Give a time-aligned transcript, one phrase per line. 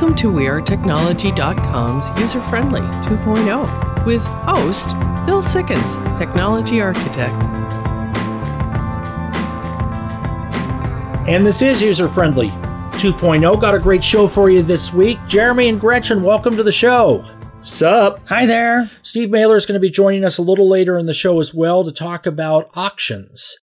[0.00, 4.88] Welcome to WeAreTechnology.com's user friendly 2.0 with host
[5.26, 7.34] Bill Sikkens, Technology Architect.
[11.28, 13.60] And this is user friendly 2.0.
[13.60, 15.18] Got a great show for you this week.
[15.26, 17.22] Jeremy and Gretchen, welcome to the show.
[17.60, 18.26] Sup?
[18.26, 18.90] Hi there.
[19.02, 21.52] Steve Mehler is going to be joining us a little later in the show as
[21.52, 23.58] well to talk about auctions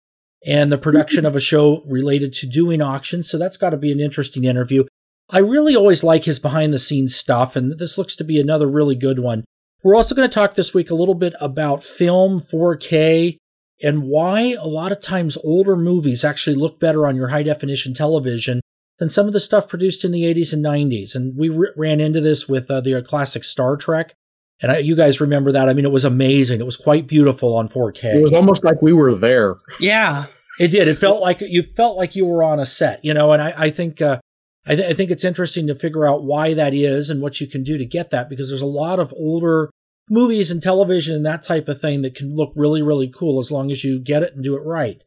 [0.46, 3.28] and the production of a show related to doing auctions.
[3.28, 4.84] So that's got to be an interesting interview.
[5.30, 8.68] I really always like his behind the scenes stuff, and this looks to be another
[8.68, 9.44] really good one.
[9.82, 13.36] We're also going to talk this week a little bit about film 4K
[13.82, 17.94] and why a lot of times older movies actually look better on your high definition
[17.94, 18.60] television
[18.98, 21.16] than some of the stuff produced in the 80s and 90s.
[21.16, 24.14] And we r- ran into this with uh, the classic Star Trek.
[24.60, 25.68] And I, you guys remember that?
[25.68, 26.60] I mean, it was amazing.
[26.60, 28.14] It was quite beautiful on 4K.
[28.14, 29.56] It was almost like we were there.
[29.80, 30.26] Yeah.
[30.60, 30.86] It did.
[30.86, 33.32] It felt like you felt like you were on a set, you know.
[33.32, 34.20] And I, I think uh,
[34.66, 37.46] I, th- I think it's interesting to figure out why that is and what you
[37.46, 39.70] can do to get that because there's a lot of older
[40.08, 43.50] movies and television and that type of thing that can look really, really cool as
[43.50, 45.04] long as you get it and do it right.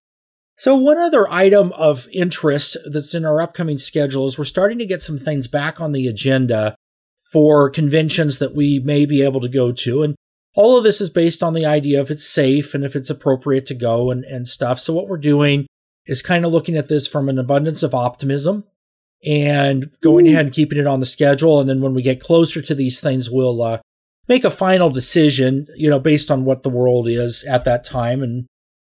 [0.57, 4.85] So, one other item of interest that's in our upcoming schedule is we're starting to
[4.85, 6.75] get some things back on the agenda
[7.31, 10.03] for conventions that we may be able to go to.
[10.03, 10.15] And
[10.55, 13.65] all of this is based on the idea of it's safe and if it's appropriate
[13.65, 14.79] to go and, and stuff.
[14.79, 15.67] So, what we're doing
[16.05, 18.63] is kind of looking at this from an abundance of optimism
[19.25, 20.31] and going Ooh.
[20.31, 21.59] ahead and keeping it on the schedule.
[21.59, 23.79] And then when we get closer to these things, we'll uh,
[24.27, 28.21] make a final decision, you know, based on what the world is at that time.
[28.21, 28.45] And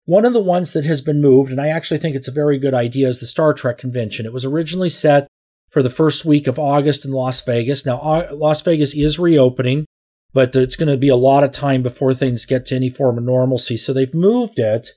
[0.06, 2.58] one of the ones that has been moved, and I actually think it's a very
[2.58, 4.26] good idea, is the Star Trek convention.
[4.26, 5.28] It was originally set
[5.70, 7.86] for the first week of August in Las Vegas.
[7.86, 8.00] Now,
[8.32, 9.86] Las Vegas is reopening,
[10.32, 13.18] but it's going to be a lot of time before things get to any form
[13.18, 13.76] of normalcy.
[13.76, 14.90] So they've moved it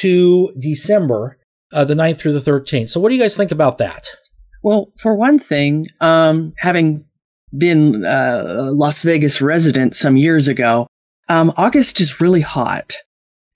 [0.00, 1.38] to December,
[1.72, 2.88] uh, the 9th through the 13th.
[2.88, 4.08] So what do you guys think about that?
[4.62, 7.04] Well, for one thing, um, having
[7.56, 10.86] been uh, a Las Vegas resident some years ago,
[11.28, 12.94] um, August is really hot.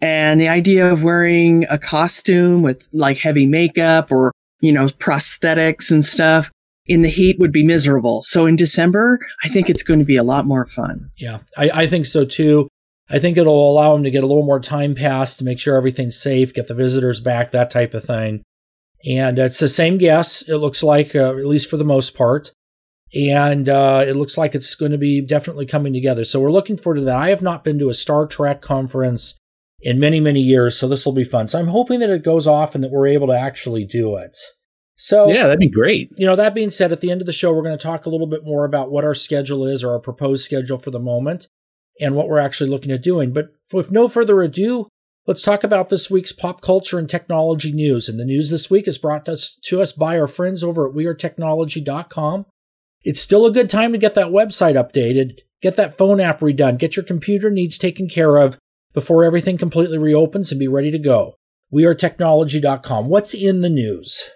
[0.00, 5.90] And the idea of wearing a costume with like heavy makeup or, you know, prosthetics
[5.90, 6.50] and stuff
[6.86, 8.22] in the heat would be miserable.
[8.22, 11.10] So in December, I think it's going to be a lot more fun.
[11.16, 12.68] Yeah, I, I think so too.
[13.08, 15.76] I think it'll allow them to get a little more time passed to make sure
[15.76, 18.42] everything's safe, get the visitors back, that type of thing.
[19.04, 22.52] And it's the same guests, it looks like, uh, at least for the most part.
[23.14, 26.24] And uh, it looks like it's going to be definitely coming together.
[26.24, 27.16] So we're looking forward to that.
[27.18, 29.38] I have not been to a Star Trek conference
[29.80, 31.46] in many, many years, so this will be fun.
[31.46, 34.36] So I'm hoping that it goes off and that we're able to actually do it.
[34.96, 36.10] So yeah, that'd be great.
[36.16, 38.06] You know, that being said, at the end of the show, we're going to talk
[38.06, 40.98] a little bit more about what our schedule is or our proposed schedule for the
[40.98, 41.48] moment
[42.00, 43.32] and what we're actually looking at doing.
[43.32, 44.88] But with no further ado,
[45.26, 48.09] Let's talk about this week's pop culture and technology news.
[48.09, 50.88] And the news this week is brought to us, to us by our friends over
[50.88, 52.47] at wearetechnology.com.
[53.03, 56.78] It's still a good time to get that website updated, get that phone app redone,
[56.78, 58.56] get your computer needs taken care of
[58.92, 61.34] before everything completely reopens and be ready to go.
[61.75, 63.09] Wearetechnology.com.
[63.09, 64.31] What's in the news?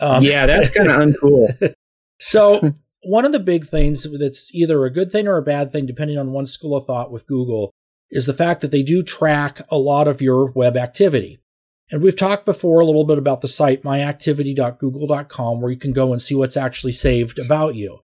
[0.00, 1.74] Um, yeah, that's kind of uncool.
[2.20, 2.70] so,
[3.04, 6.18] one of the big things that's either a good thing or a bad thing, depending
[6.18, 7.72] on one school of thought with Google,
[8.10, 11.38] is the fact that they do track a lot of your web activity.
[11.90, 16.12] And we've talked before a little bit about the site myactivity.google.com where you can go
[16.12, 18.00] and see what's actually saved about you.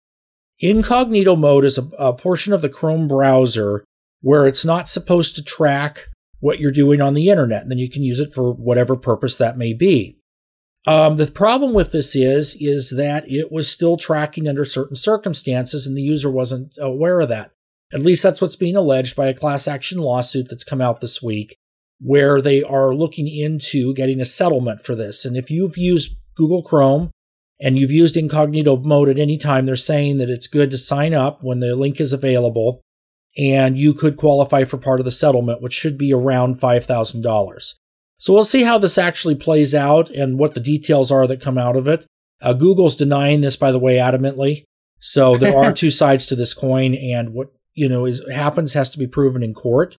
[0.60, 3.84] Incognito mode is a, a portion of the Chrome browser
[4.22, 6.08] where it's not supposed to track
[6.40, 7.62] what you're doing on the internet.
[7.62, 10.18] And then you can use it for whatever purpose that may be.
[10.86, 15.86] Um, the problem with this is, is that it was still tracking under certain circumstances
[15.86, 17.52] and the user wasn't aware of that.
[17.92, 21.22] At least that's what's being alleged by a class action lawsuit that's come out this
[21.22, 21.56] week
[22.00, 25.24] where they are looking into getting a settlement for this.
[25.24, 27.10] And if you've used Google Chrome
[27.60, 31.14] and you've used incognito mode at any time, they're saying that it's good to sign
[31.14, 32.82] up when the link is available
[33.36, 37.74] and you could qualify for part of the settlement, which should be around $5,000.
[38.18, 41.58] So we'll see how this actually plays out and what the details are that come
[41.58, 42.06] out of it.
[42.40, 44.64] Uh, Google's denying this, by the way, adamantly.
[45.00, 48.90] So there are two sides to this coin, and what you know is happens has
[48.90, 49.96] to be proven in court,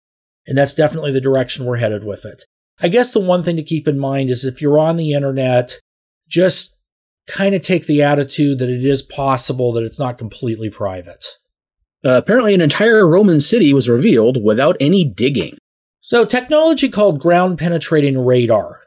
[0.47, 2.43] and that's definitely the direction we're headed with it.
[2.81, 5.79] I guess the one thing to keep in mind is if you're on the internet,
[6.27, 6.75] just
[7.27, 11.25] kind of take the attitude that it is possible that it's not completely private.
[12.05, 15.57] Uh, apparently, an entire Roman city was revealed without any digging.
[16.01, 18.81] So, technology called ground penetrating radar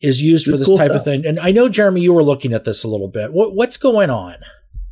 [0.00, 1.26] is used for this cool type of thing.
[1.26, 3.32] And I know, Jeremy, you were looking at this a little bit.
[3.32, 4.36] What, what's going on?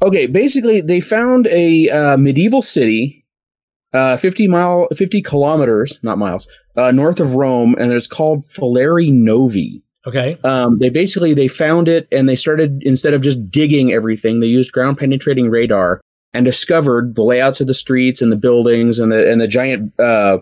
[0.03, 3.25] Okay, basically, they found a uh, medieval city,
[3.95, 6.47] uh, fifty mile, fifty kilometers, not miles,
[6.77, 9.83] uh, north of Rome, and it's called Falerii Novi.
[10.07, 10.39] Okay.
[10.45, 14.47] Um, they basically they found it, and they started instead of just digging everything, they
[14.47, 16.03] used ground penetrating radar
[16.35, 19.99] and discovered the layouts of the streets and the buildings and the and the giant
[19.99, 20.39] uh,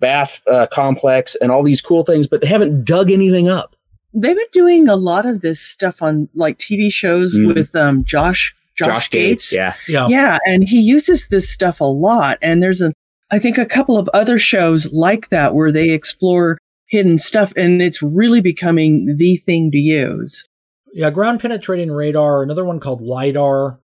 [0.00, 3.76] bath uh, complex and all these cool things, but they haven't dug anything up.
[4.12, 7.54] They've been doing a lot of this stuff on like TV shows Mhm.
[7.54, 9.54] with um, Josh, Josh Gates.
[9.54, 9.74] yeah.
[9.88, 10.08] Yeah.
[10.08, 12.38] Yeah, and he uses this stuff a lot.
[12.42, 12.92] And there's a,
[13.30, 17.82] I think, a couple of other shows like that where they explore hidden stuff, and
[17.82, 20.46] it's really becoming the thing to use.
[20.92, 21.10] Yeah.
[21.10, 23.80] Ground penetrating radar, another one called LIDAR.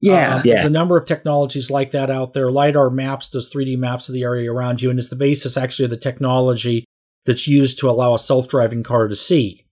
[0.00, 0.54] Yeah, Uh, Yeah.
[0.54, 2.50] There's a number of technologies like that out there.
[2.50, 5.84] LiDAR maps does 3D maps of the area around you, and it's the basis actually
[5.84, 6.84] of the technology
[7.26, 9.66] that's used to allow a self-driving car to see.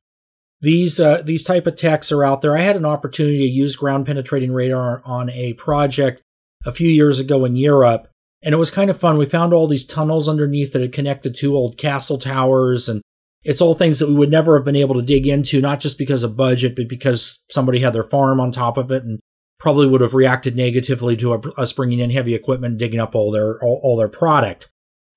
[0.61, 2.57] These uh, these type of techs are out there.
[2.57, 6.21] I had an opportunity to use ground penetrating radar on a project
[6.67, 8.09] a few years ago in Europe,
[8.43, 9.19] and it was kind of fun.
[9.19, 13.03] We found all these tunnels underneath that had connected to old castle towers, and
[13.45, 15.97] it's all things that we would never have been able to dig into, not just
[15.97, 19.21] because of budget, but because somebody had their farm on top of it and
[19.59, 23.31] probably would have reacted negatively to us bringing in heavy equipment and digging up all
[23.31, 24.69] their all, all their product.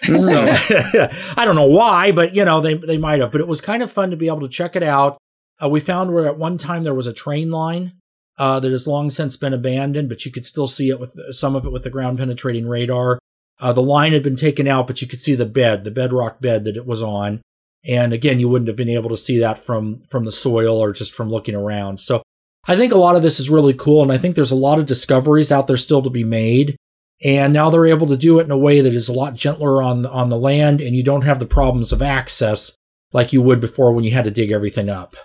[0.03, 0.45] So
[1.37, 3.31] I don't know why, but you know they they might have.
[3.31, 5.17] But it was kind of fun to be able to check it out.
[5.61, 7.93] Uh, we found where at one time there was a train line
[8.39, 11.55] uh, that has long since been abandoned, but you could still see it with some
[11.55, 13.19] of it with the ground penetrating radar.
[13.59, 16.41] Uh, the line had been taken out, but you could see the bed, the bedrock
[16.41, 17.41] bed that it was on.
[17.87, 20.93] And again, you wouldn't have been able to see that from from the soil or
[20.93, 21.99] just from looking around.
[21.99, 22.23] So
[22.67, 24.79] I think a lot of this is really cool, and I think there's a lot
[24.79, 26.75] of discoveries out there still to be made.
[27.23, 29.81] And now they're able to do it in a way that is a lot gentler
[29.81, 32.75] on on the land, and you don't have the problems of access
[33.13, 35.15] like you would before when you had to dig everything up.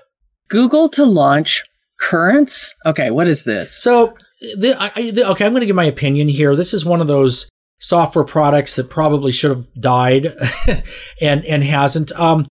[0.48, 1.64] Google to launch
[1.98, 2.74] Currents.
[2.84, 3.74] Okay, what is this?
[3.74, 4.16] So,
[4.58, 6.54] the, I, the, okay, I'm going to give my opinion here.
[6.54, 7.48] This is one of those
[7.78, 10.34] software products that probably should have died
[11.22, 12.12] and and hasn't.
[12.12, 12.46] Um,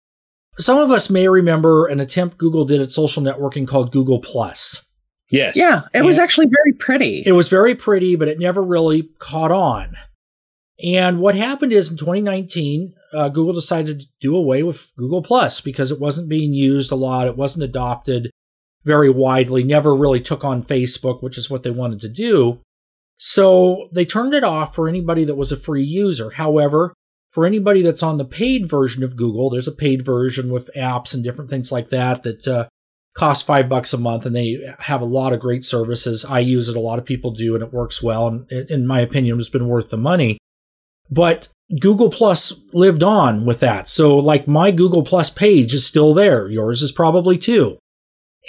[0.57, 4.85] some of us may remember an attempt Google did at social networking called Google Plus.
[5.29, 5.57] Yes.
[5.57, 7.23] Yeah, it was actually very pretty.
[7.25, 9.95] It was very pretty, but it never really caught on.
[10.83, 15.61] And what happened is in 2019, uh, Google decided to do away with Google Plus
[15.61, 17.27] because it wasn't being used a lot.
[17.27, 18.29] It wasn't adopted
[18.83, 22.59] very widely, never really took on Facebook, which is what they wanted to do.
[23.17, 26.31] So they turned it off for anybody that was a free user.
[26.31, 26.93] However,
[27.35, 31.13] for anybody that's on the paid version of Google, there's a paid version with apps
[31.13, 32.69] and different things like that that uh,
[33.13, 36.23] cost five bucks a month, and they have a lot of great services.
[36.23, 38.27] I use it; a lot of people do, and it works well.
[38.29, 40.37] And in my opinion, it's been worth the money.
[41.11, 41.49] But
[41.81, 46.47] Google Plus lived on with that, so like my Google Plus page is still there.
[46.47, 47.77] Yours is probably too.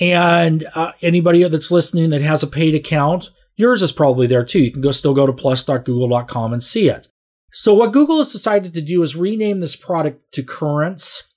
[0.01, 4.61] And uh, anybody that's listening that has a paid account, yours is probably there too.
[4.61, 7.09] You can go still go to plus.google.com and see it.
[7.59, 11.33] So what Google has decided to do is rename this product to Currents.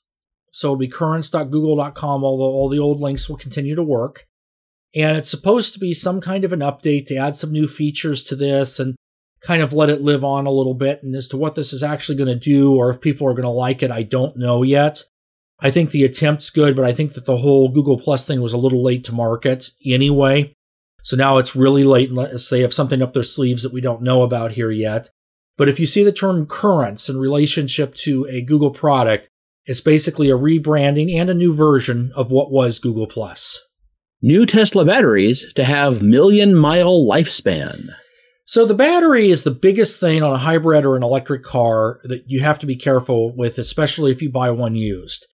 [0.51, 4.25] So it'll be currents.google.com, although all the old links will continue to work.
[4.93, 8.21] And it's supposed to be some kind of an update to add some new features
[8.25, 8.97] to this and
[9.39, 11.01] kind of let it live on a little bit.
[11.03, 13.45] And as to what this is actually going to do or if people are going
[13.45, 15.03] to like it, I don't know yet.
[15.61, 18.51] I think the attempt's good, but I think that the whole Google Plus thing was
[18.51, 20.53] a little late to market anyway.
[21.01, 24.01] So now it's really late unless they have something up their sleeves that we don't
[24.01, 25.09] know about here yet.
[25.59, 29.29] But if you see the term currents in relationship to a Google product,
[29.65, 33.59] it's basically a rebranding and a new version of what was Google Plus.
[34.21, 37.89] New Tesla batteries to have million mile lifespan.
[38.45, 42.23] So the battery is the biggest thing on a hybrid or an electric car that
[42.25, 45.27] you have to be careful with, especially if you buy one used.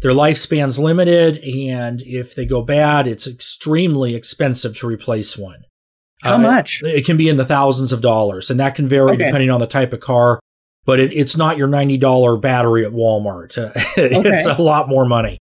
[0.00, 5.64] Their lifespan's limited, and if they go bad, it's extremely expensive to replace one.
[6.22, 6.80] How Uh, much?
[6.84, 9.24] It can be in the thousands of dollars, and that can vary Okay.
[9.24, 10.40] depending on the type of car.
[10.84, 13.56] But it, it's not your ninety dollar battery at Walmart.
[13.96, 15.38] it's a lot more money,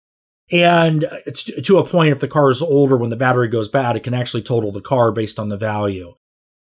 [0.53, 2.13] and it's to- to a point.
[2.13, 4.81] If the car is older, when the battery goes bad, it can actually total the
[4.81, 6.15] car based on the value.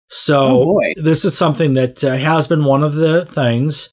[0.09, 3.91] So Oh, this is something that uh, has been one of the things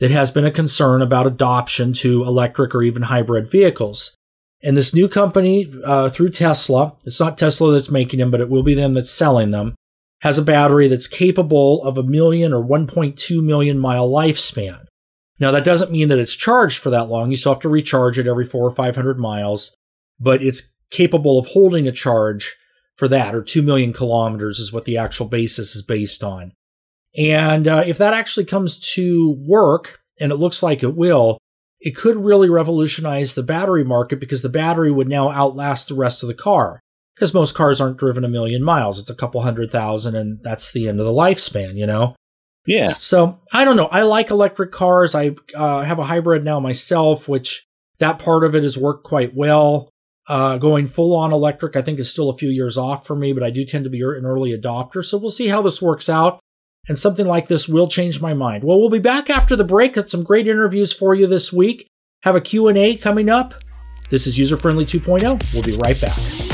[0.00, 4.16] that has been a concern about adoption to electric or even hybrid vehicles.
[4.62, 8.50] And this new company uh, through Tesla, it's not Tesla that's making them, but it
[8.50, 9.74] will be them that's selling them,
[10.20, 14.86] has a battery that's capable of a million or 1.2 million mile lifespan.
[15.38, 17.30] Now, that doesn't mean that it's charged for that long.
[17.30, 19.74] You still have to recharge it every four or 500 miles,
[20.18, 22.56] but it's capable of holding a charge
[22.96, 26.52] for that, or 2 million kilometers is what the actual basis is based on.
[27.16, 31.38] And uh, if that actually comes to work, and it looks like it will,
[31.80, 36.22] it could really revolutionize the battery market because the battery would now outlast the rest
[36.22, 36.80] of the car.
[37.14, 38.98] Because most cars aren't driven a million miles.
[38.98, 42.14] It's a couple hundred thousand, and that's the end of the lifespan, you know?
[42.66, 42.88] Yeah.
[42.88, 43.86] So I don't know.
[43.86, 45.14] I like electric cars.
[45.14, 47.66] I uh, have a hybrid now myself, which
[47.98, 49.90] that part of it has worked quite well.
[50.28, 53.32] Uh, going full on electric, I think, is still a few years off for me,
[53.32, 55.04] but I do tend to be an early adopter.
[55.04, 56.38] So we'll see how this works out.
[56.88, 58.64] And something like this will change my mind.
[58.64, 59.94] Well, we'll be back after the break.
[59.94, 61.86] Got some great interviews for you this week.
[62.22, 63.54] Have a Q&A coming up.
[64.10, 65.54] This is User Friendly 2.0.
[65.54, 66.49] We'll be right back.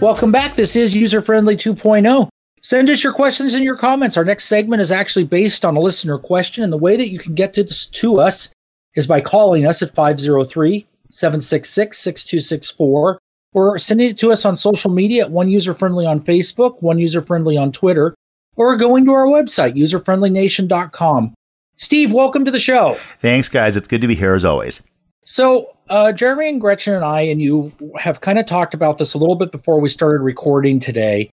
[0.00, 0.54] Welcome back.
[0.54, 2.30] This is User Friendly 2.0.
[2.62, 4.16] Send us your questions and your comments.
[4.16, 7.18] Our next segment is actually based on a listener question, and the way that you
[7.18, 8.50] can get to, this, to us
[8.94, 13.18] is by calling us at 503 766 6264
[13.52, 16.96] or sending it to us on social media at One User Friendly on Facebook, One
[16.96, 18.14] User Friendly on Twitter,
[18.56, 21.34] or going to our website, userfriendlynation.com.
[21.76, 22.96] Steve, welcome to the show.
[23.18, 23.76] Thanks, guys.
[23.76, 24.80] It's good to be here as always.
[25.26, 29.12] So, uh, Jeremy and Gretchen and I and you have kind of talked about this
[29.12, 31.30] a little bit before we started recording today.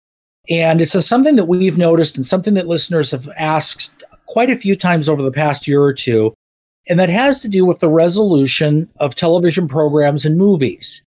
[0.48, 4.56] And it's a, something that we've noticed and something that listeners have asked quite a
[4.56, 6.34] few times over the past year or two.
[6.88, 11.02] And that has to do with the resolution of television programs and movies.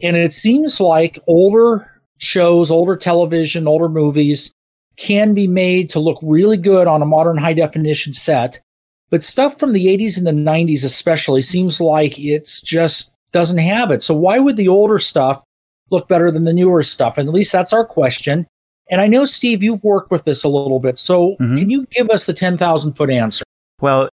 [0.00, 4.52] And it seems like older shows, older television, older movies
[4.96, 8.60] can be made to look really good on a modern high definition set
[9.14, 13.92] but stuff from the 80s and the 90s, especially, seems like it's just doesn't have
[13.92, 14.02] it.
[14.02, 15.40] So why would the older stuff
[15.92, 17.16] look better than the newer stuff?
[17.16, 18.44] And at least that's our question.
[18.90, 20.98] And I know, Steve, you've worked with this a little bit.
[20.98, 21.58] So mm-hmm.
[21.58, 23.44] can you give us the 10,000 foot answer?
[23.80, 24.08] Well,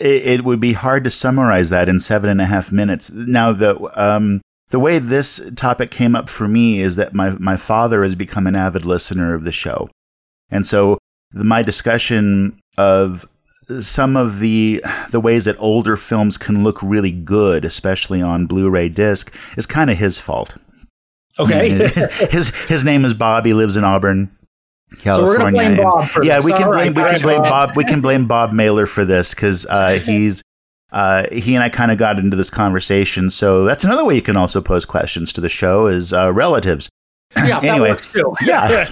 [0.00, 3.08] it, it, would be hard to summarize that in seven and a half minutes.
[3.12, 4.40] Now, the, um,
[4.70, 8.48] the way this topic came up for me is that my, my father has become
[8.48, 9.88] an avid listener of the show.
[10.50, 10.98] And so
[11.30, 13.28] the, my discussion of
[13.78, 18.88] some of the the ways that older films can look really good, especially on Blu-ray
[18.88, 20.56] disc, is kind of his fault.
[21.38, 21.70] Okay.
[21.88, 23.46] his, his, his name is Bob.
[23.46, 24.30] He lives in Auburn,
[24.98, 25.38] California.
[25.38, 26.46] So we're blame Bob for yeah, this.
[26.46, 27.76] we can All blame right, we can blame Bob.
[27.76, 30.42] We can blame Bob Mehler for this because uh, he's
[30.92, 33.30] uh, he and I kind of got into this conversation.
[33.30, 36.88] So that's another way you can also pose questions to the show is uh, relatives.
[37.36, 37.94] Yeah, anyway,
[38.42, 38.84] yeah.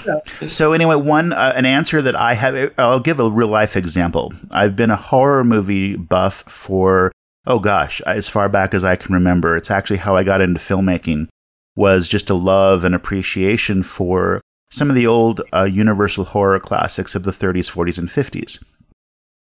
[0.47, 4.33] so anyway, one uh, an answer that I have, I'll give a real life example.
[4.51, 7.11] I've been a horror movie buff for
[7.47, 9.57] oh gosh, as far back as I can remember.
[9.57, 11.29] It's actually how I got into filmmaking.
[11.77, 14.41] Was just a love and appreciation for
[14.71, 18.63] some of the old uh, Universal horror classics of the 30s, 40s, and 50s.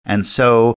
[0.05, 0.73] And so,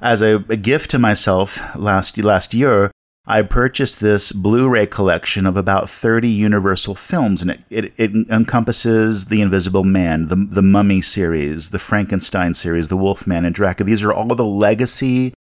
[0.00, 2.90] as a, a gift to myself last last year,
[3.26, 8.10] I purchased this Blu ray collection of about 30 Universal films, and it, it, it,
[8.28, 13.86] encompasses The Invisible Man, the, the Mummy series, the Frankenstein series, The Wolfman, and Dracula.
[13.86, 15.34] These are all the legacy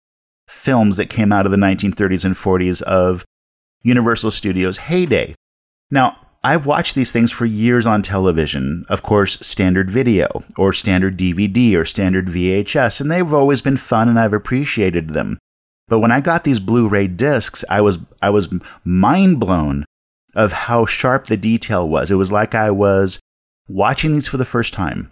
[0.47, 3.25] films that came out of the 1930s and 40s of
[3.81, 5.33] Universal Studios' heyday.
[5.89, 11.17] Now, I've watched these things for years on television, of course, standard video, or standard
[11.17, 15.39] DVD, or standard VHS, and they've always been fun and I've appreciated them.
[15.91, 18.48] But when I got these Blu-ray discs, I was I was
[18.86, 19.83] mind blown
[20.33, 22.10] of how sharp the detail was.
[22.10, 23.19] It was like I was
[23.67, 25.12] watching these for the first time.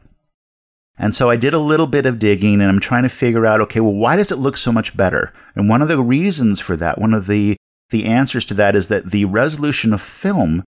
[0.97, 3.59] And so I did a little bit of digging and I'm trying to figure out
[3.59, 5.33] okay, well, why does it look so much better?
[5.53, 7.57] And one of the reasons for that, one of the,
[7.89, 10.63] the answers to that is that the resolution of film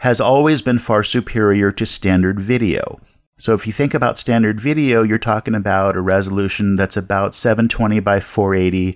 [0.00, 3.00] has always been far superior to standard video.
[3.38, 8.00] So if you think about standard video, you're talking about a resolution that's about 720
[8.00, 8.94] by 480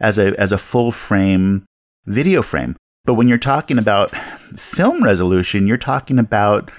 [0.00, 1.64] as a as a full frame
[2.06, 2.76] video frame.
[3.04, 4.10] But when you're talking about
[4.56, 6.70] film resolution, you're talking about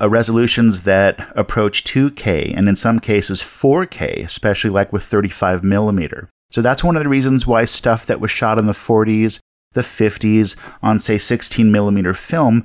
[0.00, 6.28] uh, resolutions that approach 2K and in some cases 4K, especially like with 35 millimeter.
[6.50, 9.38] So that's one of the reasons why stuff that was shot in the 40s,
[9.72, 12.64] the 50s on say 16 millimeter film,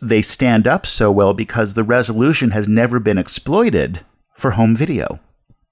[0.00, 4.00] they stand up so well because the resolution has never been exploited
[4.36, 5.20] for home video.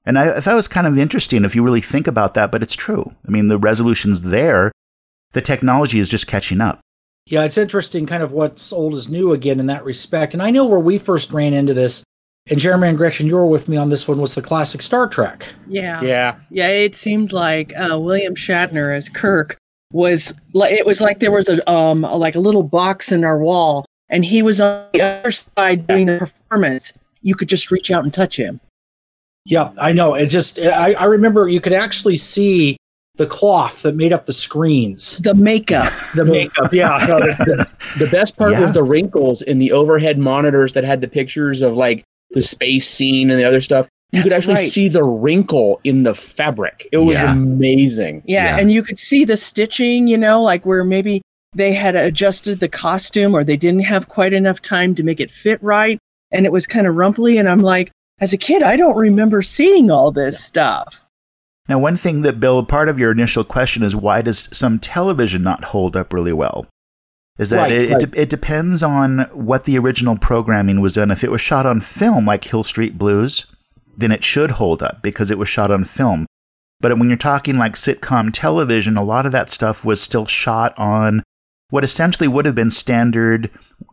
[0.06, 2.50] And I, I thought it was kind of interesting if you really think about that,
[2.50, 3.14] but it's true.
[3.26, 4.72] I mean, the resolution's there,
[5.32, 6.80] the technology is just catching up.
[7.26, 10.32] Yeah, it's interesting, kind of what's old is new again in that respect.
[10.32, 12.02] And I know where we first ran into this,
[12.48, 15.06] and Jeremy and Gretchen, you were with me on this one, was the classic Star
[15.06, 15.46] Trek.
[15.68, 16.00] Yeah.
[16.02, 16.36] Yeah.
[16.50, 19.58] Yeah, it seemed like uh, William Shatner as Kirk
[19.92, 23.22] was like, it was like there was a, um, a, like a little box in
[23.22, 26.94] our wall, and he was on the other side doing the performance.
[27.20, 28.60] You could just reach out and touch him.
[29.46, 30.14] Yeah, I know.
[30.14, 32.76] It just I, I remember you could actually see
[33.16, 35.18] the cloth that made up the screens.
[35.18, 35.92] The makeup.
[36.14, 37.06] The makeup, yeah.
[37.06, 37.68] the,
[37.98, 38.60] the best part Yeah.
[38.62, 42.88] was the wrinkles in the overhead monitors that had the pictures of like the space
[42.88, 43.88] scene and the other stuff.
[44.12, 44.68] You could actually right.
[44.68, 46.88] see the wrinkle in the fabric.
[46.92, 47.32] It was Yeah.
[47.32, 48.22] amazing.
[48.26, 48.60] Yeah, Yeah.
[48.60, 51.22] and you could see the stitching, you know, like where maybe
[51.54, 55.30] they had adjusted the costume or they didn't have quite enough time to make it
[55.30, 55.98] fit right.
[56.32, 57.38] And it was kind of rumply.
[57.38, 61.06] And I'm like, as a kid, I don't remember seeing all this stuff.
[61.68, 65.42] Now, one thing that, Bill, part of your initial question is why does some television
[65.42, 66.66] not hold up really well?
[67.38, 68.02] Is that Right, it, right.
[68.02, 71.10] it, de- it depends on what the original programming was done.
[71.10, 73.46] If it was shot on film, like Hill Street Blues,
[73.96, 76.26] then it should hold up because it was shot on film.
[76.80, 80.78] But when you're talking like sitcom television, a lot of that stuff was still shot
[80.78, 81.22] on
[81.70, 83.50] what essentially would have been standard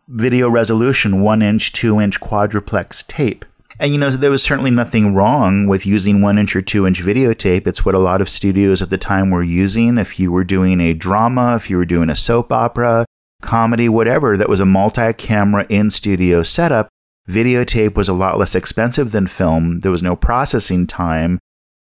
[0.08, 3.44] video resolution, one inch, two inch quadruplex tape.
[3.80, 7.00] And you know, there was certainly nothing wrong with using one inch or two inch
[7.00, 7.66] videotape.
[7.66, 9.98] It's what a lot of studios at the time were using.
[9.98, 13.04] If you were doing a drama, if you were doing a soap opera,
[13.40, 16.88] comedy, whatever, that was a multi camera in studio setup,
[17.28, 19.80] videotape was a lot less expensive than film.
[19.80, 21.38] There was no processing time.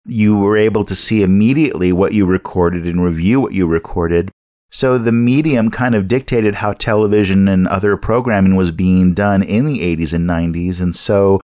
[0.05, 4.31] You were able to see immediately what you recorded and review what you recorded.
[4.71, 9.67] So the medium kind of dictated how television and other programming was being done in
[9.67, 10.83] the 80s and 90s.
[10.83, 11.41] And so,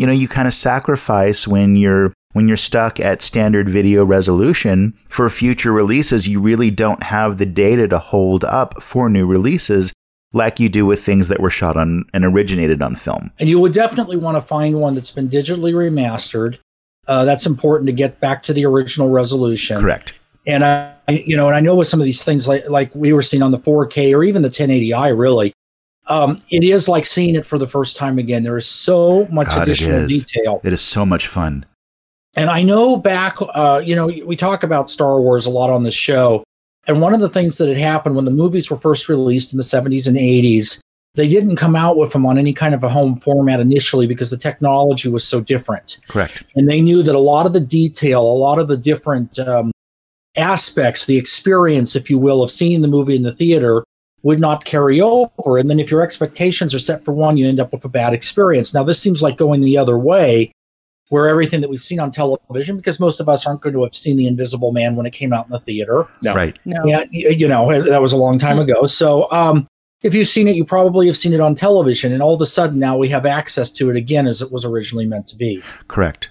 [0.00, 4.96] you know, you kind of sacrifice when you're when you're stuck at standard video resolution
[5.10, 9.92] for future releases, you really don't have the data to hold up for new releases
[10.32, 13.30] like you do with things that were shot on and originated on film.
[13.38, 16.56] And you would definitely want to find one that's been digitally remastered.
[17.06, 19.82] Uh, that's important to get back to the original resolution.
[19.82, 20.14] Correct.
[20.46, 23.12] And I, you know, and I know with some of these things, like like we
[23.12, 25.52] were seeing on the 4K or even the 1080i, really,
[26.10, 28.42] um, it is like seeing it for the first time again.
[28.42, 30.24] There is so much God, additional is.
[30.24, 30.60] detail.
[30.64, 31.64] It is so much fun.
[32.34, 35.84] And I know back, uh, you know, we talk about Star Wars a lot on
[35.84, 36.44] this show.
[36.86, 39.56] And one of the things that had happened when the movies were first released in
[39.56, 40.80] the 70s and 80s,
[41.14, 44.30] they didn't come out with them on any kind of a home format initially because
[44.30, 45.98] the technology was so different.
[46.08, 46.42] Correct.
[46.56, 49.70] And they knew that a lot of the detail, a lot of the different um,
[50.36, 53.84] aspects, the experience, if you will, of seeing the movie in the theater
[54.22, 55.58] would not carry over.
[55.58, 58.12] And then if your expectations are set for one, you end up with a bad
[58.12, 58.74] experience.
[58.74, 60.52] Now, this seems like going the other way,
[61.08, 63.94] where everything that we've seen on television, because most of us aren't going to have
[63.94, 66.06] seen The Invisible Man when it came out in the theater.
[66.22, 66.34] No.
[66.34, 66.58] Right.
[66.64, 66.82] No.
[66.84, 68.86] Yeah, you know, that was a long time ago.
[68.86, 69.66] So, um,
[70.02, 72.46] if you've seen it, you probably have seen it on television, and all of a
[72.46, 75.62] sudden now we have access to it again as it was originally meant to be.
[75.88, 76.29] Correct.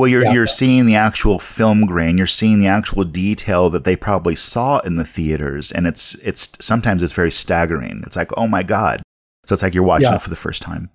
[0.00, 0.32] Well, you're Yeah.
[0.32, 2.16] you're seeing the actual film grain.
[2.16, 6.48] You're seeing the actual detail that they probably saw in the theaters, and it's it's
[6.58, 8.02] sometimes it's very staggering.
[8.06, 9.02] It's like, oh my god!
[9.46, 10.16] So it's like you're watching Yeah.
[10.16, 10.88] it for the first time.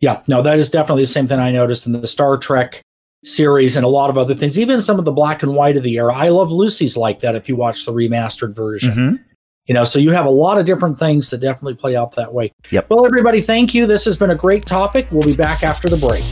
[0.00, 2.82] Yeah, no, that is definitely the same thing I noticed in the Star Trek
[3.24, 4.58] series and a lot of other things.
[4.58, 6.14] Even some of the black and white of the era.
[6.14, 8.90] I Love Lucy's like that if you watch the remastered version.
[8.90, 9.18] Mhm.
[9.66, 12.32] You know, so you have a lot of different things that definitely play out that
[12.34, 12.50] way.
[12.70, 12.86] Yep.
[12.90, 13.86] Well, everybody, thank you.
[13.86, 15.06] This has been a great topic.
[15.10, 16.24] We'll be back after the break.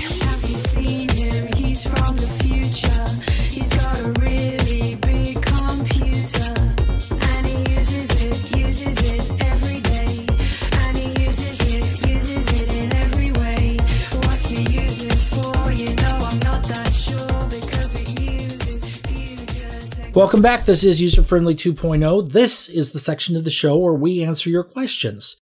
[20.18, 20.64] Welcome back.
[20.64, 22.32] This is User Friendly 2.0.
[22.32, 25.38] This is the section of the show where we answer your questions.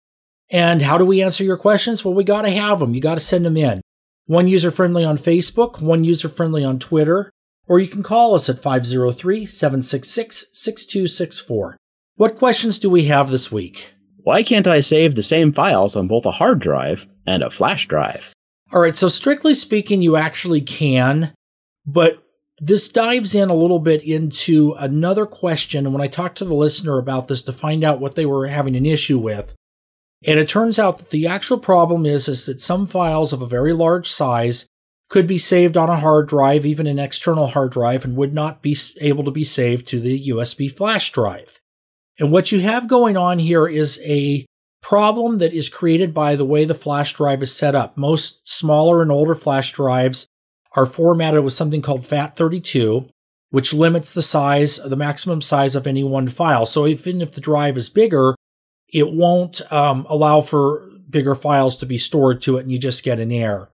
[0.48, 2.04] And how do we answer your questions?
[2.04, 2.94] Well, we got to have them.
[2.94, 3.80] You got to send them in.
[4.26, 7.32] One user friendly on Facebook, one user friendly on Twitter,
[7.66, 11.76] or you can call us at 503 766 6264.
[12.14, 13.90] What questions do we have this week?
[14.18, 17.88] Why can't I save the same files on both a hard drive and a flash
[17.88, 18.32] drive?
[18.72, 21.34] All right, so strictly speaking, you actually can,
[21.84, 22.22] but
[22.60, 25.86] this dives in a little bit into another question.
[25.86, 28.46] And when I talked to the listener about this to find out what they were
[28.46, 29.54] having an issue with,
[30.26, 33.46] and it turns out that the actual problem is, is that some files of a
[33.46, 34.68] very large size
[35.08, 38.60] could be saved on a hard drive, even an external hard drive, and would not
[38.60, 41.58] be able to be saved to the USB flash drive.
[42.18, 44.44] And what you have going on here is a
[44.82, 47.96] problem that is created by the way the flash drive is set up.
[47.96, 50.26] Most smaller and older flash drives
[50.76, 53.08] are formatted with something called FAT32,
[53.50, 56.66] which limits the size, the maximum size of any one file.
[56.66, 58.34] So even if the drive is bigger,
[58.88, 63.04] it won't um, allow for bigger files to be stored to it and you just
[63.04, 63.70] get an error.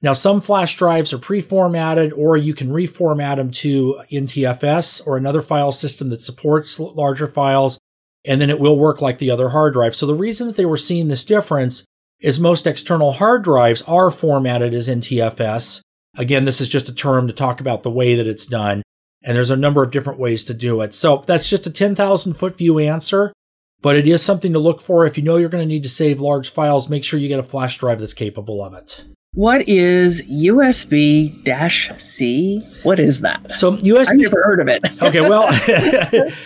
[0.00, 5.42] Now, some flash drives are pre-formatted or you can reformat them to NTFS or another
[5.42, 7.78] file system that supports larger files
[8.24, 9.96] and then it will work like the other hard drive.
[9.96, 11.84] So the reason that they were seeing this difference
[12.20, 15.80] is most external hard drives are formatted as NTFS
[16.18, 18.82] Again, this is just a term to talk about the way that it's done.
[19.24, 20.92] And there's a number of different ways to do it.
[20.94, 23.32] So that's just a 10,000 foot view answer,
[23.80, 25.06] but it is something to look for.
[25.06, 27.40] If you know you're going to need to save large files, make sure you get
[27.40, 29.04] a flash drive that's capable of it.
[29.34, 32.60] What is USB C?
[32.82, 33.54] What is that?
[33.54, 34.08] So USB.
[34.10, 34.82] I've never heard of it.
[35.02, 35.48] Okay, well,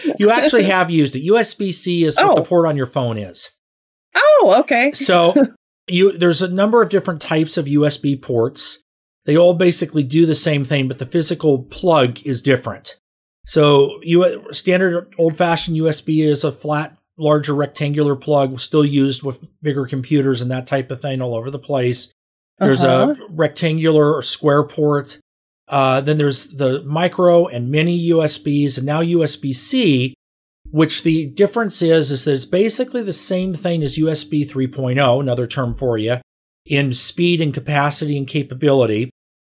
[0.18, 1.22] you actually have used it.
[1.26, 2.35] USB C is what Oh.
[2.35, 3.50] the port on your phone is.
[4.14, 4.92] oh, okay.
[4.92, 5.35] So
[5.88, 8.82] you there's a number of different types of USB ports.
[9.24, 12.98] They all basically do the same thing, but the physical plug is different.
[13.46, 19.87] So you standard old-fashioned USB is a flat, larger rectangular plug, still used with bigger
[19.87, 22.12] computers and that type of thing all over the place.
[22.58, 23.14] There's Uh-huh.
[23.18, 25.18] a rectangular or square port.
[25.68, 30.14] Uh, then there's the micro and mini USBs, and now USB C,
[30.70, 35.46] which the difference is is that it's basically the same thing as USB 3.0, another
[35.46, 36.18] term for you,
[36.66, 39.11] in speed and capacity and capability.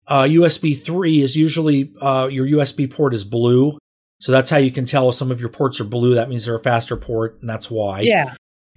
[0.07, 3.77] Uh, USB 3 is usually uh, your USB port is blue,
[4.19, 6.15] so that's how you can tell if some of your ports are blue.
[6.15, 8.01] That means they're a faster port, and that's why.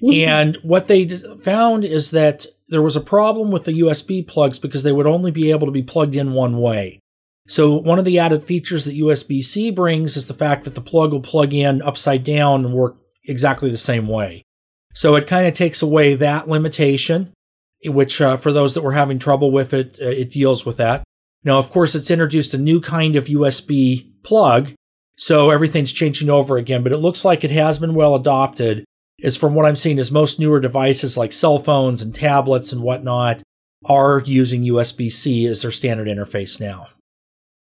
[0.00, 0.28] yeah.
[0.32, 4.82] And what they found is that there was a problem with the USB plugs because
[4.82, 7.00] they would only be able to be plugged in one way.
[7.46, 10.80] So, one of the added features that USB C brings is the fact that the
[10.80, 14.44] plug will plug in upside down and work exactly the same way.
[14.94, 17.32] So, it kind of takes away that limitation,
[17.86, 21.02] which uh, for those that were having trouble with it, uh, it deals with that.
[21.44, 24.72] Now, of course, it's introduced a new kind of USB plug,
[25.16, 28.84] so everything's changing over again, but it looks like it has been well adopted
[29.18, 32.82] is from what I'm seeing is most newer devices like cell phones and tablets and
[32.82, 33.42] whatnot
[33.84, 36.88] are using USB C as their standard interface now.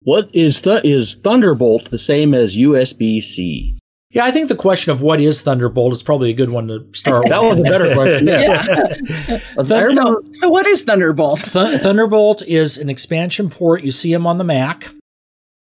[0.01, 3.78] What is the is Thunderbolt the same as USB C?
[4.11, 6.87] Yeah, I think the question of what is Thunderbolt is probably a good one to
[6.93, 7.59] start That with.
[7.59, 8.27] was a better question.
[8.27, 9.39] Yeah.
[9.57, 11.41] I remember So, so what is Thunderbolt?
[11.41, 13.83] Th- Thunderbolt is an expansion port.
[13.83, 14.89] You see them on the Mac.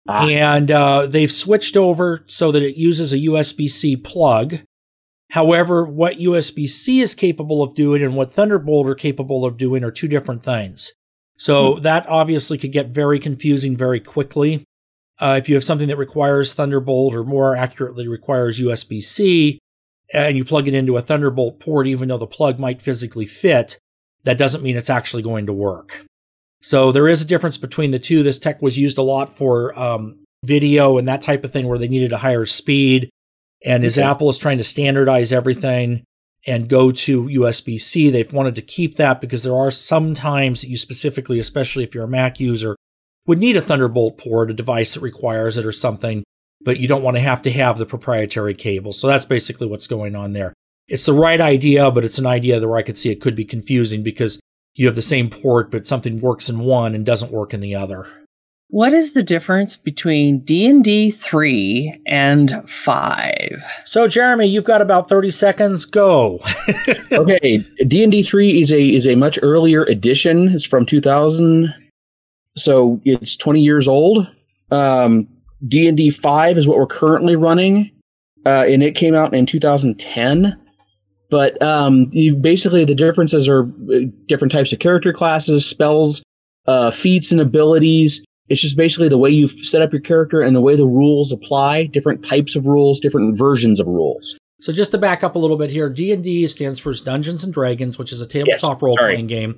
[0.09, 0.27] Ah.
[0.27, 4.61] And uh, they've switched over so that it uses a USB C plug.
[5.31, 9.85] However, what USB C is capable of doing and what Thunderbolt are capable of doing
[9.85, 10.93] are two different things.
[11.37, 14.65] So that obviously could get very confusing very quickly.
[15.21, 19.59] Uh, if you have something that requires Thunderbolt or more accurately requires USB C
[20.13, 23.79] and you plug it into a Thunderbolt port, even though the plug might physically fit,
[24.25, 26.05] that doesn't mean it's actually going to work.
[26.61, 28.23] So there is a difference between the two.
[28.23, 31.79] This tech was used a lot for um, video and that type of thing where
[31.79, 33.11] they needed a higher speed.
[33.65, 36.05] And as Apple is trying to standardize everything
[36.47, 40.61] and go to USB C, they've wanted to keep that because there are some times
[40.61, 42.77] that you specifically, especially if you're a Mac user,
[43.27, 46.25] would need a Thunderbolt port, a device that requires it or something,
[46.63, 48.93] but you don't want to have to have the proprietary cable.
[48.93, 50.53] So that's basically what's going on there.
[50.89, 53.37] It's the right idea, but it's an idea that where I could see it could
[53.37, 54.41] be confusing because
[54.75, 57.75] you have the same port, but something works in one and doesn't work in the
[57.75, 58.07] other.
[58.71, 63.63] What is the difference between D&D 3 and 5?
[63.87, 65.87] So, Jeremy, you've got about 30 seconds.
[65.87, 66.39] Go.
[67.13, 70.49] okay, D and D three is a is a much earlier edition.
[70.49, 71.75] It's from two thousand,
[72.59, 74.31] so it's twenty years old.
[74.71, 75.29] Um,
[75.67, 77.91] D and D five is what we're currently running,
[78.47, 80.59] uh, and it came out in two thousand ten.
[81.31, 86.23] But um, you basically the differences are uh, different types of character classes, spells,
[86.67, 88.23] uh, feats, and abilities.
[88.49, 91.33] It's just basically the way you set up your character and the way the rules
[91.33, 91.87] apply.
[91.87, 94.39] Different types of rules, different versions of rules.
[94.61, 97.97] So, just to back up a little bit here, D&D stands for Dungeons and Dragons,
[97.97, 99.57] which is a tabletop role-playing game.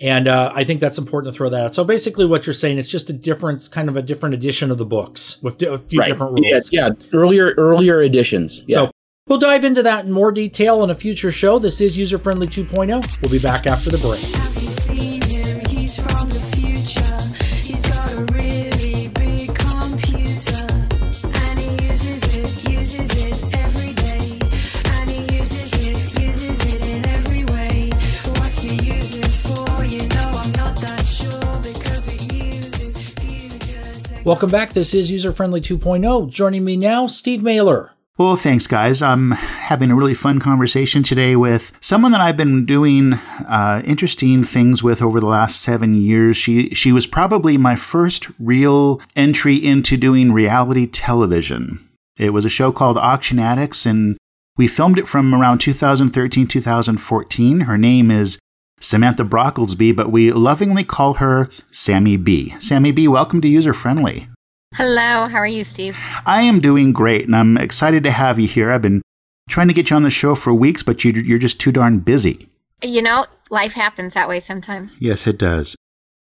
[0.00, 1.74] And uh, I think that's important to throw that out.
[1.74, 4.78] So basically, what you're saying, it's just a different, kind of a different edition of
[4.78, 6.70] the books with a few different rules.
[6.72, 8.64] Yeah, yeah, earlier earlier editions.
[8.66, 8.76] Yeah.
[8.76, 8.90] So
[9.26, 11.58] we'll dive into that in more detail in a future show.
[11.58, 13.22] This is User Friendly 2.0.
[13.22, 14.49] We'll be back after the break.
[34.30, 34.74] Welcome back.
[34.74, 36.30] This is User Friendly 2.0.
[36.30, 37.90] Joining me now, Steve Mehler.
[38.16, 39.02] Well, thanks, guys.
[39.02, 44.44] I'm having a really fun conversation today with someone that I've been doing uh, interesting
[44.44, 46.36] things with over the last seven years.
[46.36, 51.84] She she was probably my first real entry into doing reality television.
[52.16, 54.16] It was a show called Auction Addicts, and
[54.56, 57.60] we filmed it from around 2013 2014.
[57.62, 58.38] Her name is
[58.80, 62.54] Samantha Brocklesby, but we lovingly call her Sammy B.
[62.58, 64.26] Sammy B, welcome to User Friendly.
[64.74, 65.98] Hello, how are you, Steve?
[66.24, 68.70] I am doing great, and I'm excited to have you here.
[68.70, 69.02] I've been
[69.50, 71.98] trying to get you on the show for weeks, but you, you're just too darn
[71.98, 72.48] busy.
[72.82, 75.00] You know, life happens that way sometimes.
[75.00, 75.76] Yes, it does.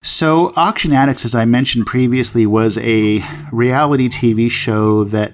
[0.04, 5.32] So, Auction Addicts, as I mentioned previously, was a reality TV show that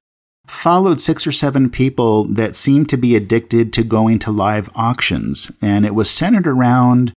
[0.47, 5.51] followed six or seven people that seemed to be addicted to going to live auctions.
[5.62, 7.13] And it was centered around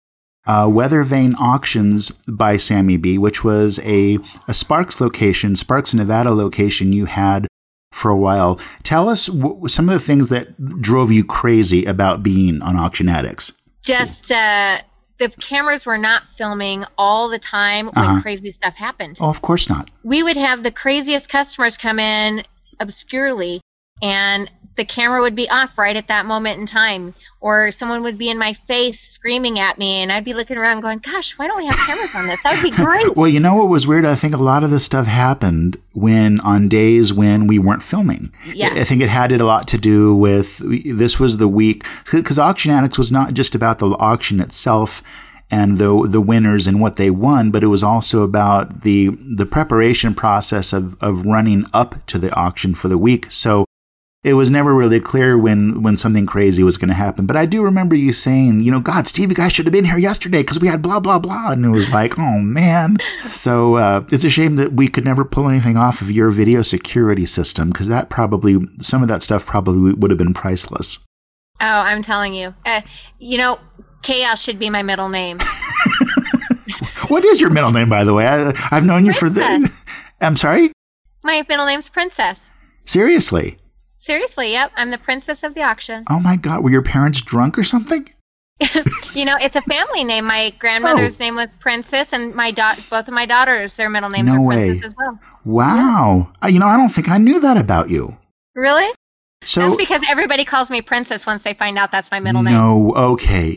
[0.46, 6.30] uh, Weather Vane Auctions by Sammy B, which was a, a Sparks location, Sparks, Nevada
[6.30, 7.46] location you had
[7.92, 8.58] for a while.
[8.82, 13.08] Tell us w- some of the things that drove you crazy about being on Auction
[13.10, 13.52] Addicts.
[13.82, 14.78] Just uh,
[15.18, 18.22] the cameras were not filming all the time when Uh-huh.
[18.22, 19.18] crazy stuff happened.
[19.20, 19.90] Oh, of course not.
[20.02, 22.42] We would have the craziest customers come in
[22.80, 23.60] obscurely,
[24.02, 28.16] and the camera would be off right at that moment in time, or someone would
[28.16, 31.48] be in my face screaming at me, and I'd be looking around going, "Gosh, why
[31.48, 32.40] don't we have cameras on this?
[32.44, 34.04] That would be great." Well, you know what was weird?
[34.04, 38.32] I think a lot of this stuff happened when on days when we weren't filming.
[38.54, 38.72] Yeah.
[38.72, 42.38] I think it had it a lot to do with this was the week because
[42.38, 45.02] Auction Addicts was not just about the auction itself
[45.50, 49.46] and the the winners and what they won, but it was also about the the
[49.46, 53.30] preparation process of of running up to the auction for the week.
[53.30, 53.64] So
[54.24, 57.24] it was never really clear when when something crazy was going to happen.
[57.24, 59.84] But I do remember you saying, you know, God, Steve, you guys should have been
[59.84, 62.98] here yesterday because we had blah blah blah, and it was like, oh man.
[63.28, 66.62] So uh, it's a shame that we could never pull anything off of your video
[66.62, 70.98] security system because that probably some of that stuff probably would have been priceless.
[71.60, 72.54] Oh, I'm telling you.
[72.64, 72.82] Uh,
[73.18, 73.58] you know,
[74.02, 75.38] chaos should be my middle name.
[77.08, 78.26] What is your middle name, by the way?
[78.26, 79.70] I, I've known you for the.
[80.20, 80.72] I'm sorry.
[81.24, 82.50] My middle name's Princess.
[82.84, 83.56] Seriously.
[83.96, 84.72] Seriously, yep.
[84.76, 86.04] I'm the princess of the auction.
[86.10, 88.06] Oh my God, were your parents drunk or something?
[89.14, 90.26] You know, it's a family name.
[90.26, 94.26] My grandmother's name was Princess, and my da- both of my daughters, their middle names
[94.30, 94.66] No are way.
[94.66, 95.18] Princess as well.
[95.44, 96.30] Wow.
[96.42, 98.16] Uh, You know, I don't think I knew that about you.
[98.54, 98.92] Really?
[99.42, 102.54] So that's because everybody calls me Princess once they find out that's my middle name.
[102.54, 103.56] No, okay.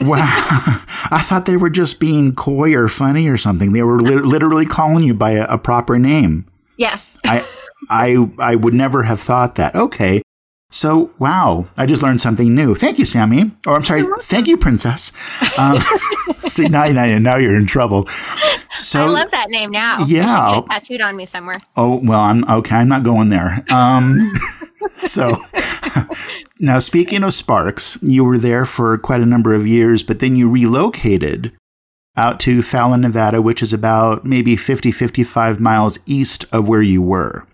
[0.00, 0.18] Wow.
[1.10, 3.72] I thought they were just being coy or funny or something.
[3.72, 6.46] They were lit- literally calling you by a, a proper name.
[6.76, 7.08] Yes.
[7.24, 7.46] I
[7.88, 9.74] I I would never have thought that.
[9.74, 10.22] Okay.
[10.72, 12.76] So, wow, I just learned something new.
[12.76, 13.50] Thank you, Sammy.
[13.66, 15.10] Or I'm sorry, thank you, Princess.
[15.58, 15.78] Um,
[16.38, 18.08] see, now, now, now you're in trouble.
[18.70, 20.04] So, I love that name now.
[20.06, 20.62] Yeah.
[20.68, 21.56] tattooed on me somewhere.
[21.76, 22.76] Oh well, I'm okay.
[22.76, 23.64] I'm not going there.
[23.68, 24.32] Um,
[24.94, 25.36] so
[26.60, 30.36] now, speaking of Sparks, you were there for quite a number of years, but then
[30.36, 31.52] you relocated
[32.16, 37.02] out to Fallon, Nevada, which is about maybe 50, 55 miles east of where you
[37.02, 37.46] were.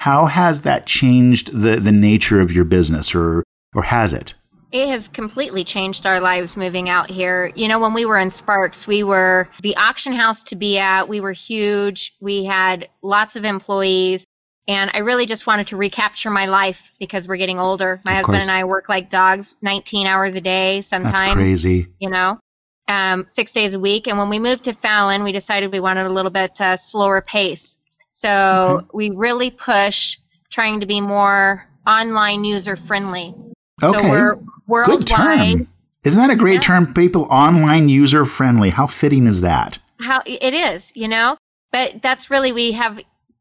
[0.00, 3.42] How has that changed the, the nature of your business, or
[3.74, 4.34] or has it?
[4.72, 7.52] It has completely changed our lives moving out here.
[7.54, 11.08] You know, when we were in Sparks, we were the auction house to be at.
[11.08, 12.14] We were huge.
[12.20, 14.26] We had lots of employees.
[14.68, 18.00] And I really just wanted to recapture my life because we're getting older.
[18.04, 18.48] My Of husband course.
[18.48, 21.14] and I work like dogs, 19 hours a day sometimes.
[21.16, 21.86] That's crazy.
[22.00, 22.40] you know,
[22.88, 24.08] um, six days a week.
[24.08, 27.22] And when we moved to Fallon, we decided we wanted a little bit uh, slower
[27.22, 27.78] pace.
[28.18, 28.86] So Okay.
[28.94, 30.16] we really push
[30.50, 33.34] trying to be more online user friendly.
[33.82, 35.68] Okay, So we're good term.
[36.02, 36.60] Isn't that a great Yeah.
[36.60, 36.94] term?
[36.94, 38.70] People online user friendly.
[38.70, 39.78] How fitting is that?
[40.00, 41.36] How it is, you know.
[41.72, 42.98] But that's really we have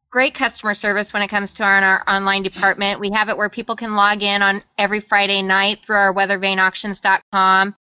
[0.09, 2.99] great customer service when it comes to our, our online department.
[2.99, 7.75] We have it where people can log in on every Friday night through our weathervaneauctions.com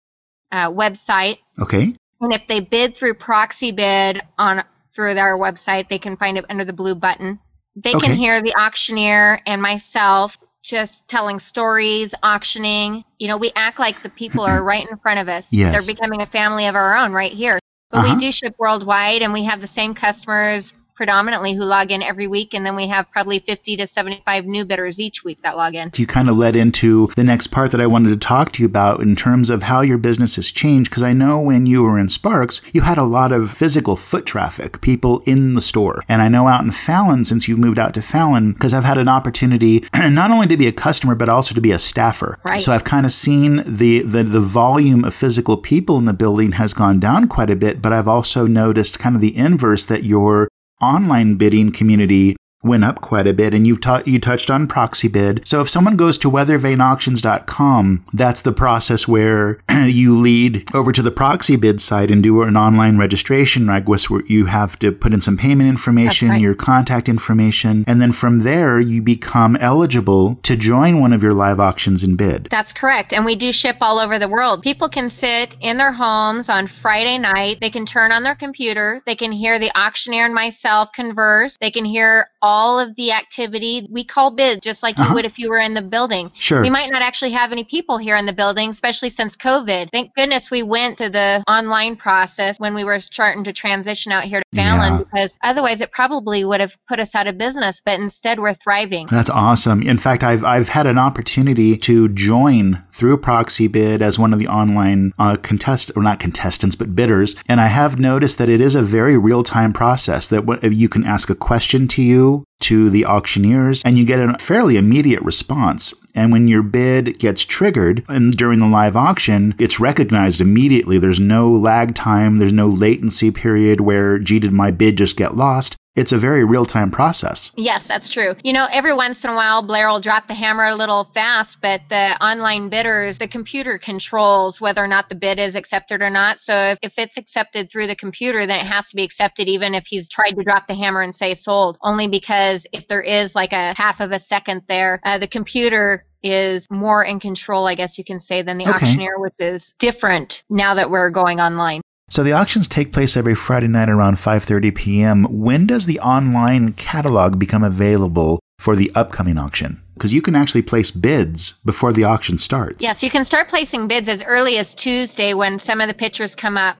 [0.50, 1.38] uh, website.
[1.60, 1.94] Okay.
[2.20, 6.44] And if they bid through proxy bid on through our website, they can find it
[6.48, 7.38] under the blue button.
[7.76, 8.08] They Okay.
[8.08, 13.04] can hear the auctioneer and myself just telling stories, auctioning.
[13.18, 15.48] You know, we act like the people are right in front of us.
[15.52, 15.86] Yes.
[15.86, 17.58] They're becoming a family of our own right here.
[17.90, 18.14] But Uh-huh.
[18.14, 22.26] we do ship worldwide and we have the same customers predominantly who log in every
[22.26, 25.74] week and then we have probably 50 to 75 new bidders each week that log
[25.74, 25.90] in.
[25.96, 28.66] you kind of led into the next part that I wanted to talk to you
[28.66, 30.90] about in terms of how your business has changed.
[30.90, 34.26] Because I know when you were in Sparks, you had a lot of physical foot
[34.26, 36.02] traffic, people in the store.
[36.08, 38.98] And I know out in Fallon, since you've moved out to Fallon, because I've had
[38.98, 42.38] an opportunity not only to be a customer, but also to be a staffer.
[42.46, 42.62] Right.
[42.62, 46.52] So I've kind of seen the, the, the volume of physical people in the building
[46.52, 50.04] has gone down quite a bit, but I've also noticed kind of the inverse that
[50.04, 50.48] your
[50.80, 55.08] online bidding community went up quite a bit and you ta- you touched on proxy
[55.08, 55.46] bid.
[55.46, 61.10] So if someone goes to weathervaneauctions.com, that's the process where you lead over to the
[61.10, 65.20] proxy bid site and do an online registration was where you have to put in
[65.20, 66.40] some payment information, right.
[66.40, 71.32] your contact information, and then from there you become eligible to join one of your
[71.32, 72.48] live auctions and bid.
[72.50, 73.12] That's correct.
[73.12, 74.62] And we do ship all over the world.
[74.62, 77.58] People can sit in their homes on Friday night.
[77.60, 79.02] They can turn on their computer.
[79.06, 81.56] They can hear the auctioneer and myself converse.
[81.60, 83.86] They can hear all of the activity.
[83.90, 85.14] We call bid just like you Uh-huh.
[85.14, 86.30] would if you were in the building.
[86.34, 86.62] Sure.
[86.62, 89.88] We might not actually have any people here in the building, especially since COVID.
[89.92, 94.24] Thank goodness we went to the online process when we were starting to transition out
[94.24, 94.98] here to Fallon Yeah.
[94.98, 99.06] because otherwise it probably would have put us out of business, but instead we're thriving.
[99.10, 99.82] That's awesome.
[99.82, 104.38] In fact, I've I've had an opportunity to join through proxy bid as one of
[104.38, 108.60] the online uh, contest or not contestants but bidders, and I have noticed that it
[108.60, 110.28] is a very real time process.
[110.28, 112.29] That what, you can ask a question to you
[112.60, 115.94] to the auctioneers, and you get a fairly immediate response.
[116.14, 120.98] And when your bid gets triggered and during the live auction, it's recognized immediately.
[120.98, 122.38] There's no lag time.
[122.38, 125.76] There's no latency period where, gee, did my bid just get lost?
[125.96, 127.50] It's a very real time process.
[127.56, 128.34] Yes, that's true.
[128.44, 131.60] You know, every once in a while, Blair will drop the hammer a little fast,
[131.60, 136.08] but the online bidders, the computer controls whether or not the bid is accepted or
[136.08, 136.38] not.
[136.38, 139.74] So if, if it's accepted through the computer, then it has to be accepted even
[139.74, 143.34] if he's tried to drop the hammer and say sold, only because if there is
[143.34, 147.74] like a half of a second there, uh, the computer is more in control, I
[147.74, 148.74] guess you can say, than the Okay.
[148.74, 151.80] auctioneer, which is different now that we're going online.
[152.10, 155.24] So the auctions take place every Friday night around 5:30 p.m.
[155.30, 159.80] When does the online catalog become available for the upcoming auction?
[159.94, 162.82] Because you can actually place bids before the auction starts.
[162.82, 166.34] Yes, you can start placing bids as early as Tuesday when some of the pictures
[166.34, 166.78] come up.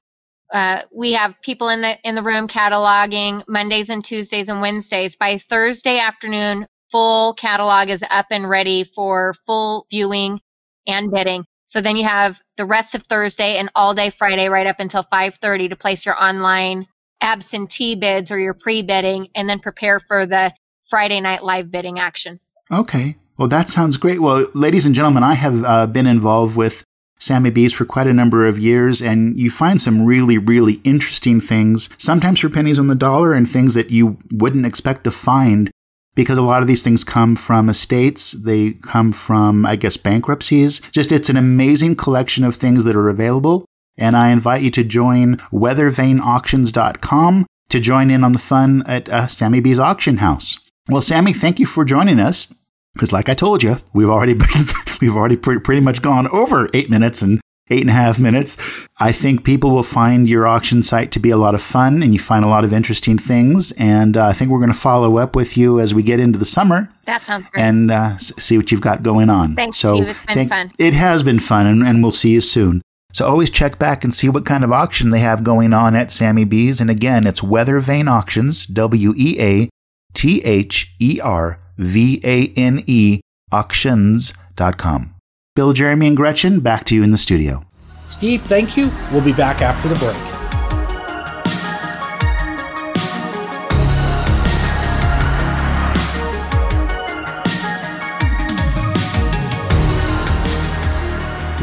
[0.51, 5.15] Uh, we have people in the in the room cataloging Mondays and Tuesdays and Wednesdays.
[5.15, 10.41] By Thursday afternoon, full catalog is up and ready for full viewing
[10.85, 11.45] and bidding.
[11.71, 15.03] So then you have the rest of Thursday and all day Friday right up until
[15.03, 16.85] 5:30 to place your online
[17.21, 20.53] absentee bids or your pre-bidding and then prepare for the
[20.89, 22.41] Friday night live bidding action.
[22.73, 23.15] Okay.
[23.37, 24.21] Well, that sounds great.
[24.21, 26.83] Well, ladies and gentlemen, I have uh, been involved with
[27.19, 31.39] Sammy B's for quite a number of years, and you find some really, really interesting
[31.39, 35.71] things, sometimes for pennies on the dollar, and things that you wouldn't expect to find
[36.15, 38.31] because a lot of these things come from estates.
[38.33, 40.81] They come from, I guess, bankruptcies.
[40.91, 43.65] Just it's an amazing collection of things that are available.
[43.97, 49.27] And I invite you to join weathervaneauctions.com to join in on the fun at uh,
[49.27, 50.59] Sammy B's auction house.
[50.89, 52.53] Well, Sammy, thank you for joining us.
[52.93, 54.65] Because, like I told you, we've already been,
[54.99, 57.39] we've already pre- pretty much gone over eight minutes and
[57.71, 58.57] eight and a half minutes.
[58.99, 62.13] I think people will find your auction site to be a lot of fun, and
[62.13, 63.71] you find a lot of interesting things.
[63.73, 66.37] And uh, I think we're going to follow up with you as we get into
[66.37, 67.63] the summer That sounds great.
[67.63, 69.55] and uh, see what you've got going on.
[69.55, 70.09] Thanks, so Steve.
[70.09, 70.71] It's been thank- fun.
[70.77, 72.81] It has been fun, and, and we'll see you soon.
[73.13, 76.11] So always check back and see what kind of auction they have going on at
[76.13, 76.79] Sammy B's.
[76.79, 79.69] And again, it's Weather Vane Auctions, W E A
[80.13, 83.19] T H E R V A N E
[83.51, 85.13] auctions.com.
[85.53, 87.65] Bill, Jeremy, and Gretchen, back to you in the studio.
[88.07, 88.89] Steve, thank you.
[89.11, 90.15] We'll be back after the break.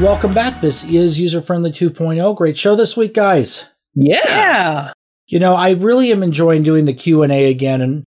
[0.04, 0.60] Welcome back.
[0.60, 2.36] This is User Friendly 2.0.
[2.36, 3.70] Great show this week, guys.
[3.94, 4.20] Yeah.
[4.22, 4.92] Yeah.
[5.28, 8.04] You know, I really am enjoying doing the Q&A again and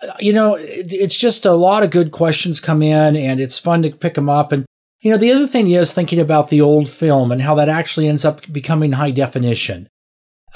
[0.00, 3.82] uh, you know, it's just a lot of good questions come in and it's fun
[3.82, 4.64] to pick them up and
[5.04, 8.08] you know, the other thing is thinking about the old film and how that actually
[8.08, 9.86] ends up becoming high definition.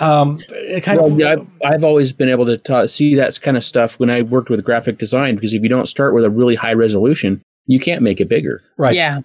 [0.00, 3.38] Um, it kind Well, of yeah, I've, I've always been able to ta- see that
[3.42, 6.24] kind of stuff when I worked with graphic design because if you don't start with
[6.24, 8.62] a really high resolution, you can't make it bigger.
[8.78, 8.94] right.
[8.94, 9.20] Yeah.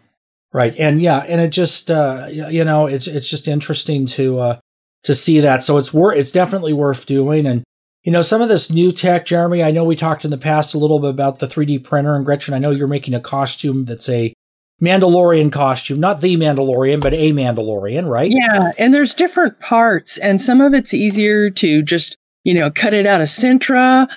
[0.52, 0.76] Right.
[0.78, 4.60] And yeah, and it just uh you know, it's it's just interesting to uh
[5.04, 5.64] to see that.
[5.64, 7.64] So it's worth it's definitely worth doing and
[8.04, 10.74] you know, some of this new tech, Jeremy, I know we talked in the past
[10.74, 13.86] a little bit about the 3D printer and Gretchen, I know you're making a costume
[13.86, 14.34] that's a
[14.82, 18.32] Mandalorian costume, not the Mandalorian, but a Mandalorian, right?
[18.32, 18.72] Yeah.
[18.78, 23.06] And there's different parts, and some of it's easier to just, you know, cut it
[23.08, 24.08] out of Sintra,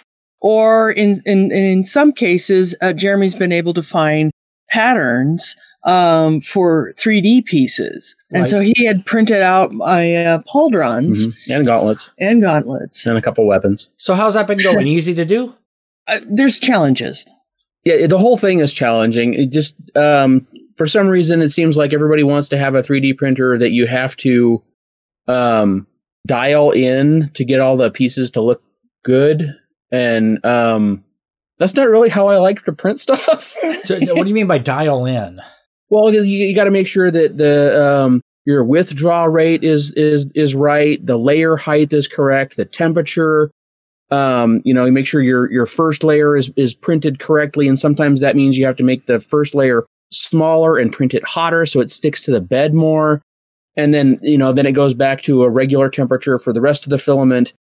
[0.41, 4.31] or in, in, in some cases, uh, Jeremy's been able to find
[4.71, 8.17] patterns um, for 3D pieces.
[8.31, 8.49] And Right.
[8.49, 11.55] so he had printed out my uh, pauldrons Mhm.
[11.57, 13.07] And gauntlets and gauntlets.
[13.07, 13.89] and a couple weapons.
[13.97, 14.87] So how's that been going?
[14.89, 15.55] Easy to do?
[16.09, 17.25] Uh, there's challenges.
[17.87, 19.35] Yeah, the whole thing is challenging.
[19.35, 20.45] It just um,
[20.77, 23.87] for some reason it seems like everybody wants to have a 3D printer that you
[23.87, 24.61] have to
[25.29, 25.87] um,
[26.27, 28.61] dial in to get all the pieces to look
[29.05, 29.57] good,
[29.93, 31.05] and um,
[31.61, 33.55] that's not really how I like to print stuff.
[33.85, 35.41] So, what do you mean by dial in?
[35.89, 40.27] Well, you, you got to make sure that the um, your withdraw rate is is
[40.35, 43.53] is right, the layer height is correct, the temperature.
[44.11, 48.21] Um, you know, make sure your your first layer is is printed correctly, and sometimes
[48.21, 51.81] that means you have to make the first layer smaller and print it hotter so
[51.81, 53.21] it sticks to the bed more.
[53.77, 56.85] And then you know, then it goes back to a regular temperature for the rest
[56.85, 57.53] of the filament.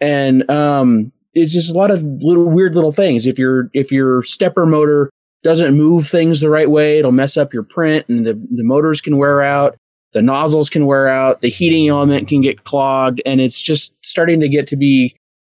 [0.00, 3.26] And um, it's just a lot of little weird little things.
[3.26, 5.10] If your if your stepper motor
[5.42, 9.00] doesn't move things the right way, it'll mess up your print, and the the motors
[9.00, 9.76] can wear out.
[10.12, 11.40] The nozzles can wear out.
[11.40, 15.14] The heating element can get clogged, and it's just starting to get to be.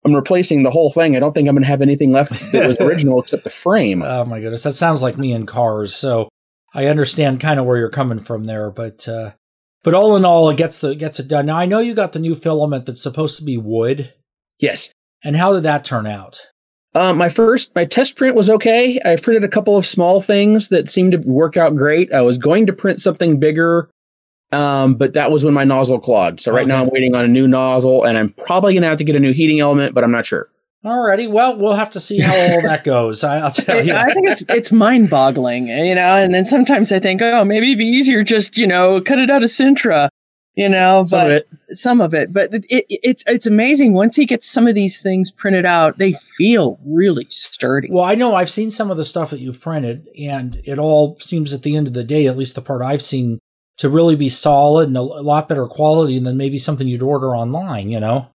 [0.06, 1.16] I'm replacing the whole thing.
[1.16, 4.02] I don't think I'm going to have anything left that was original except the frame.
[4.02, 5.94] Oh my goodness, that sounds like me in cars.
[5.96, 6.28] So
[6.74, 9.34] I understand kind of where you're coming from there, but uh,
[9.84, 11.46] but all in all, it gets the gets it done.
[11.48, 14.14] Now I know you got the new filament that's supposed to be wood,
[14.60, 14.90] Yes.
[15.24, 16.40] and how did that turn out?
[16.94, 19.00] Um, my first, my test print was okay.
[19.06, 22.12] I printed a couple of small things that seemed to work out great.
[22.14, 23.90] I was going to print something bigger,
[24.52, 26.42] um, but that was when my nozzle clogged.
[26.42, 29.04] So right now I'm waiting on a new nozzle, and I'm probably gonna have to
[29.04, 30.50] get a new heating element, but I'm not sure.
[30.84, 33.24] Alrighty, well we'll have to see how all that goes.
[33.24, 33.94] I, I'll tell you.
[33.94, 36.16] I think it's it's mind boggling, you know.
[36.16, 39.30] And then sometimes I think, oh, maybe it'd be easier just you know cut it
[39.30, 40.10] out of Sintra,
[40.56, 41.06] you know.
[41.06, 41.48] Some but of it.
[41.78, 45.00] some of it, but it, it, it's it's amazing once he gets some of these
[45.04, 47.88] things printed out, they feel really sturdy.
[47.92, 51.16] Well, I know I've seen some of the stuff that you've printed, and it all
[51.20, 53.38] seems at the end of the day, at least the part I've seen,
[53.78, 57.90] to really be solid and a lot better quality than maybe something you'd order online,
[57.90, 58.28] you know?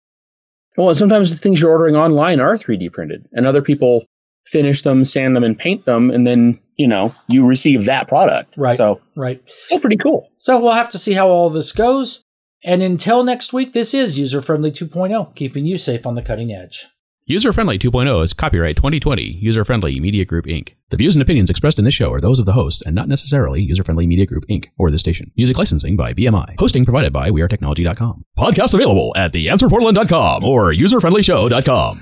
[0.78, 4.06] Well, and sometimes the things you're ordering online are 3D printed, and other people
[4.48, 8.54] finish them, sand them, and paint them, and then you know you receive that product.
[8.58, 8.76] Right.
[8.78, 9.42] So Right.
[9.48, 10.30] still pretty cool.
[10.38, 12.22] So we'll have to see how all this goes.
[12.64, 16.52] And until next week, this is User Friendly 2.0, keeping you safe on the cutting
[16.52, 16.88] edge.
[17.28, 20.76] User Friendly 2.0 is copyright 2020 User Friendly Media Group Inc.
[20.92, 23.08] The views and opinions expressed in this show are those of the host and not
[23.08, 24.68] necessarily User Friendly Media Group Inc.
[24.78, 25.32] or the station.
[25.36, 26.54] Music licensing by BMI.
[26.60, 28.26] Hosting provided by WeAreTechnology.com.
[28.38, 31.94] Podcast available at TheAnswerPortland.com or UserFriendlyShow.com.